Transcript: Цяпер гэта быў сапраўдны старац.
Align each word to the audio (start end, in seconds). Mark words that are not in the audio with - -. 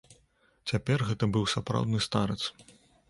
Цяпер 0.71 1.05
гэта 1.09 1.29
быў 1.35 1.45
сапраўдны 1.55 2.03
старац. 2.07 2.39